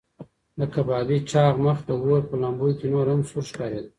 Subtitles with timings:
[0.59, 3.89] د کبابي چاغ مخ د اور په لمبو کې نور هم سور ښکارېده.